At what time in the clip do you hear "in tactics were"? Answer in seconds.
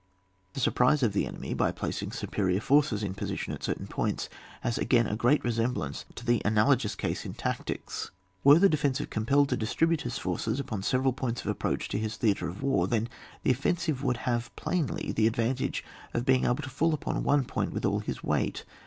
7.23-8.57